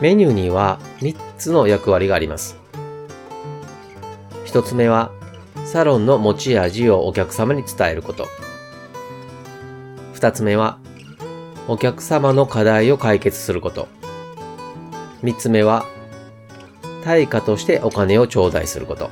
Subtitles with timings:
[0.00, 2.56] メニューには3つの役割があります。
[4.46, 5.10] 1つ目は、
[5.64, 8.26] サロンの持ち味をお客様に伝えること。
[10.14, 10.78] 2つ目は、
[11.68, 13.88] お客様の課題を解決すること。
[15.22, 15.86] 3つ目は、
[17.02, 19.10] 対価としてお金を頂戴すること。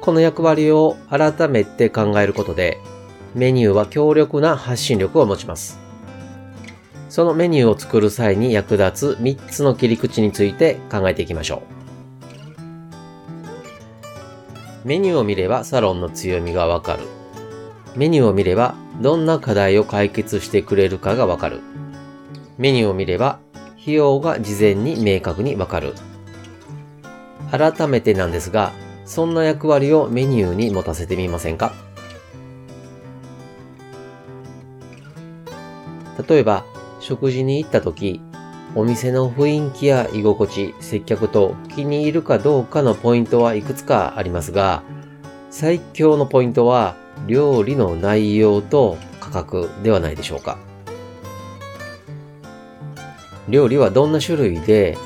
[0.00, 2.78] この役割を改めて考えることで、
[3.34, 5.81] メニューは強力な発信力を持ちます。
[7.12, 11.62] そのメニューを作る際に役立つ3つの切り口について考えていきましょ
[14.84, 14.88] う。
[14.88, 17.02] メニューを見ればサロンの強みがわかる。
[17.96, 21.60] メニューを見ればどんな課題を解決してくれるかがわかる。
[22.56, 23.40] メニューを見れば
[23.82, 25.92] 費用が事前に明確にわかる。
[27.50, 28.72] 改めてなんですが、
[29.04, 31.74] そんな役割をメニューに持たせてみませんか？
[36.26, 36.64] 例えば、
[37.02, 38.20] 食事に行った時、
[38.76, 44.84] お店の雰囲気や居心地、接客と気に入るかどうかのポイントはいくつかありますが、
[45.50, 46.94] 最強のポイントは
[47.26, 50.58] 料理の内容と価格ではないでしょうか。
[53.48, 54.96] 料理はどんな種類で、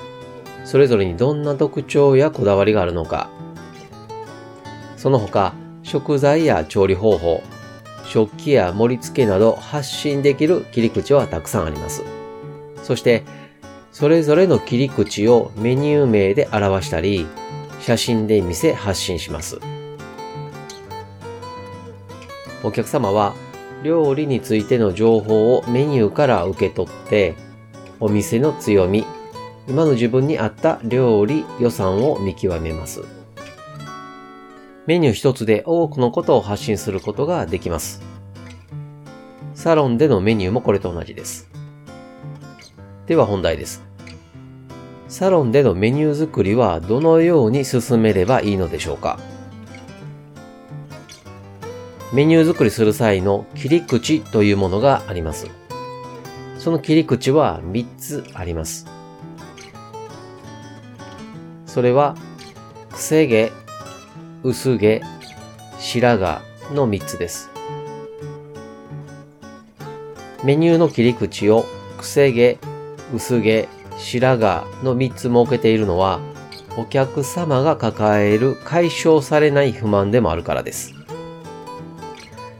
[0.66, 3.30] それぞれにどんな特徴やこだわりがあるのか。
[4.98, 7.42] その他、食材や調理方法、
[8.06, 12.04] 食器や盛り付けなど発信できる切り口はたくさんあります。
[12.82, 13.24] そして、
[13.92, 17.26] それぞれの切り口をメニュー名で表したり、
[17.80, 19.58] 写真で見せ発信します。
[22.62, 23.34] お客様は
[23.82, 27.34] 料理についての情報をメニューから受け取って、
[28.00, 29.04] お店の強み、
[29.68, 33.04] 今の自分に合った料理予算を見極めます。
[34.86, 38.02] メニュー一つで多くのことを発信することができます。
[39.54, 41.48] サロンでのメニューもこれと同じです。
[43.06, 43.82] では本題です。
[45.08, 49.18] サロンでのメニュー作りはどのように進めればいいのでしょうか
[52.12, 55.48] メニュー作りする際の切り口というものがあります。
[56.58, 58.86] その切り口は3つあります。
[61.66, 62.16] それは、
[62.90, 63.52] くせ毛、
[64.46, 65.02] 薄毛、
[65.80, 66.40] 白髪
[66.72, 67.50] の3つです。
[70.44, 71.64] メニューの切り口を
[71.98, 72.56] くせ毛、
[73.12, 73.68] 薄毛、
[73.98, 76.20] 白髪の3つ設けているのは、
[76.76, 80.94] お客様が抱える解消されない不満でもあるからです。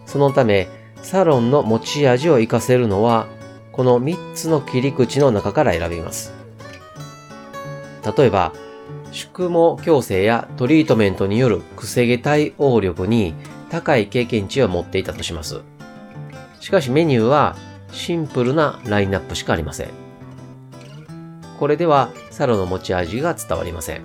[0.07, 0.67] そのため、
[1.03, 3.29] サロンの持ち味を活かせるのは、
[3.71, 6.35] この3つの切り口の中から選びます。
[8.17, 8.53] 例えば、
[9.17, 13.35] 宿毛矯正やトリートメントによるくせ毛対応力に
[13.71, 15.63] 高い経験値を持っていたとします。
[16.61, 17.57] しかしメニューは
[17.93, 19.89] シンプルなラインナップしかありません。
[21.59, 24.03] これではサロの持ち味が伝わりません。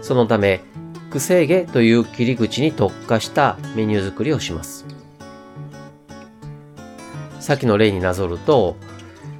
[0.00, 0.62] そのため、
[1.10, 4.86] くせ毛という切り口に特化したメニュー作りをします。
[7.38, 8.76] 先の例になぞると、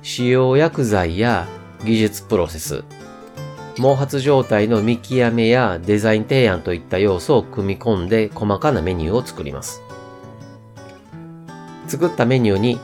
[0.02, 1.46] 使用薬剤や
[1.84, 2.84] 技術プロセス、
[3.80, 9.82] 毛髪状態の見極めやデザイン提案といった要素を組み込んで細かなメニューを作ります。
[11.88, 12.78] 作ったメニューに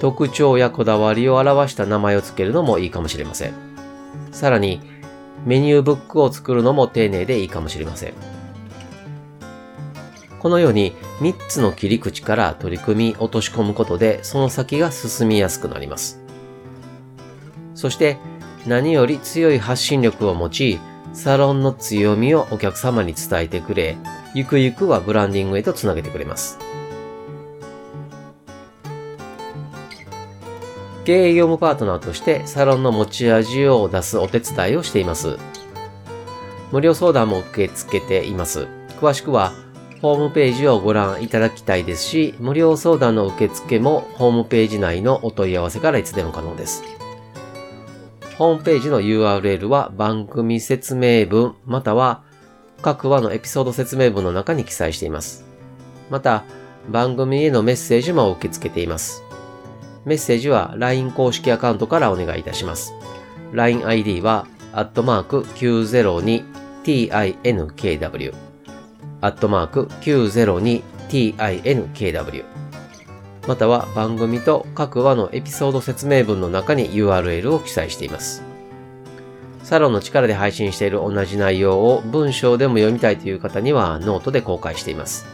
[0.00, 3.54] 特徴やこだわりを表した名前を付けるのもいいかもしれません。
[4.32, 4.80] さらに、
[5.46, 8.12] メニューブックを作るのも丁寧でいいかもしれません。
[10.38, 16.22] このように3つの切り口から取り組み落とし込むことでその先が進みやすくなります。
[17.74, 18.18] そして
[18.66, 20.80] 何より強い発信力を持ち、
[21.12, 23.96] サロンの強みをお客様に伝えてくれ、
[24.34, 26.58] ゆくゆくはブランディングへとつなげてくれます。
[31.04, 35.36] 経営業務パートナーとしてサロンの持ち味を出すお手伝いをしています。
[36.72, 38.66] 無料相談も受け付けています。
[38.98, 39.52] 詳しくは
[40.00, 46.82] ホームページをご覧いただきたいですし、無料相談の受付もホームページ内のお問い合わせからいつでも可能です。
[48.38, 52.22] ホームページの URL は番組説明文または
[52.82, 55.46] 各話のエピソード説明文の中に記載しています。
[56.10, 56.44] また、
[56.90, 59.22] 番組へのメッセージも受け付けています。
[60.04, 62.92] メッセージは LINE 公式アカウントからお願いいたします。
[63.52, 68.34] LINE ID は、アットマーク 902tinkw、
[69.22, 72.53] アットマーク 902tinkw、
[73.46, 78.42] または番組と各話のエピソード説明文の中に URL を記載しています。
[79.62, 85.26] サロンの力で配信している同じ内容を文章でも読みたいという方にはノートで公開しています。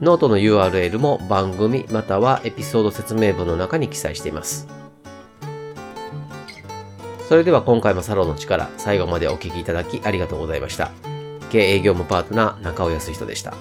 [0.00, 4.66] ノートの URL も番組またはエピソード説明文の中に記載しています。
[7.28, 10.90] それでは今回もサロンの力、最後までお聴きいただきありがとうございました。
[11.50, 13.54] 経営業務パートナー中尾康人でした。